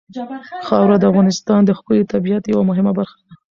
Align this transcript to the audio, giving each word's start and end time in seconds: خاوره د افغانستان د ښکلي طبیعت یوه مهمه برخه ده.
خاوره 0.67 0.97
د 0.99 1.03
افغانستان 1.11 1.59
د 1.65 1.71
ښکلي 1.77 2.03
طبیعت 2.13 2.43
یوه 2.53 2.63
مهمه 2.69 2.91
برخه 2.99 3.17
ده. 3.25 3.33